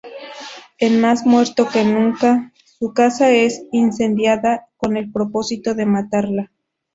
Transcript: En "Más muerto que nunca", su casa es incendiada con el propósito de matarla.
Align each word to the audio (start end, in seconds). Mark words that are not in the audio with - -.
En 0.79 0.99
"Más 0.99 1.27
muerto 1.27 1.67
que 1.71 1.83
nunca", 1.85 2.51
su 2.79 2.91
casa 2.91 3.29
es 3.29 3.61
incendiada 3.71 4.65
con 4.77 4.97
el 4.97 5.11
propósito 5.11 5.75
de 5.75 5.85
matarla. 5.85 6.51